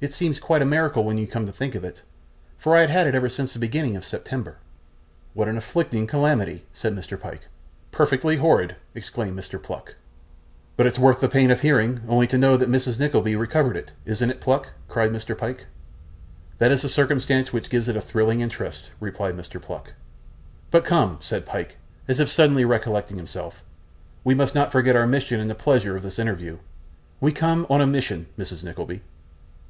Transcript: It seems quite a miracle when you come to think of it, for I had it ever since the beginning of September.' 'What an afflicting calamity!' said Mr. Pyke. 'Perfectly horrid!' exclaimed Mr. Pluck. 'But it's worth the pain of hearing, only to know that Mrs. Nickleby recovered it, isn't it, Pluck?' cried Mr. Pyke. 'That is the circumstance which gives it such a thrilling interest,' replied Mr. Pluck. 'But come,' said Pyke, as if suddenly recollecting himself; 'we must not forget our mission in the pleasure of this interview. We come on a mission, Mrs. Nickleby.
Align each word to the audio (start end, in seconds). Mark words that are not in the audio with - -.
It 0.00 0.14
seems 0.14 0.40
quite 0.40 0.62
a 0.62 0.64
miracle 0.64 1.04
when 1.04 1.18
you 1.18 1.26
come 1.26 1.44
to 1.44 1.52
think 1.52 1.74
of 1.74 1.84
it, 1.84 2.00
for 2.56 2.74
I 2.74 2.86
had 2.86 3.06
it 3.06 3.14
ever 3.14 3.28
since 3.28 3.52
the 3.52 3.58
beginning 3.58 3.96
of 3.96 4.04
September.' 4.06 4.56
'What 5.34 5.46
an 5.46 5.58
afflicting 5.58 6.06
calamity!' 6.06 6.64
said 6.72 6.94
Mr. 6.96 7.20
Pyke. 7.20 7.48
'Perfectly 7.92 8.38
horrid!' 8.38 8.76
exclaimed 8.94 9.38
Mr. 9.38 9.62
Pluck. 9.62 9.96
'But 10.78 10.86
it's 10.86 10.98
worth 10.98 11.20
the 11.20 11.28
pain 11.28 11.50
of 11.50 11.60
hearing, 11.60 12.00
only 12.08 12.26
to 12.28 12.38
know 12.38 12.56
that 12.56 12.70
Mrs. 12.70 12.98
Nickleby 12.98 13.36
recovered 13.36 13.76
it, 13.76 13.92
isn't 14.06 14.30
it, 14.30 14.40
Pluck?' 14.40 14.68
cried 14.88 15.10
Mr. 15.10 15.36
Pyke. 15.36 15.66
'That 16.56 16.72
is 16.72 16.80
the 16.80 16.88
circumstance 16.88 17.52
which 17.52 17.68
gives 17.68 17.86
it 17.86 17.92
such 17.92 18.02
a 18.02 18.06
thrilling 18.06 18.40
interest,' 18.40 18.88
replied 19.00 19.36
Mr. 19.36 19.60
Pluck. 19.60 19.92
'But 20.70 20.86
come,' 20.86 21.18
said 21.20 21.44
Pyke, 21.44 21.76
as 22.08 22.18
if 22.18 22.30
suddenly 22.30 22.64
recollecting 22.64 23.18
himself; 23.18 23.62
'we 24.24 24.34
must 24.34 24.54
not 24.54 24.72
forget 24.72 24.96
our 24.96 25.06
mission 25.06 25.38
in 25.40 25.48
the 25.48 25.54
pleasure 25.54 25.94
of 25.94 26.02
this 26.02 26.18
interview. 26.18 26.56
We 27.20 27.32
come 27.32 27.66
on 27.68 27.82
a 27.82 27.86
mission, 27.86 28.28
Mrs. 28.38 28.64
Nickleby. 28.64 29.02